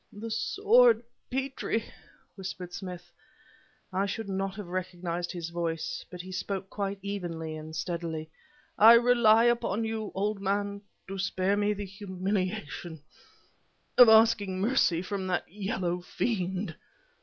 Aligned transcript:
"The 0.11 0.31
sword, 0.31 1.03
Petrie!" 1.29 1.85
whispered 2.33 2.73
Smith. 2.73 3.11
I 3.93 4.07
should 4.07 4.29
not 4.29 4.55
have 4.55 4.65
recognized 4.69 5.31
his 5.31 5.49
voice, 5.51 6.03
but 6.09 6.21
he 6.21 6.31
spoke 6.31 6.71
quite 6.71 6.97
evenly 7.03 7.55
and 7.55 7.75
steadily. 7.75 8.27
"I 8.79 8.93
rely 8.93 9.43
upon 9.43 9.83
you, 9.83 10.11
old 10.15 10.41
man, 10.41 10.81
to 11.07 11.19
spare 11.19 11.55
me 11.55 11.73
the 11.73 11.85
humiliation 11.85 13.03
of 13.95 14.09
asking 14.09 14.59
mercy 14.59 15.03
from 15.03 15.27
that 15.27 15.47
yellow 15.47 16.01
fiend!" 16.01 16.73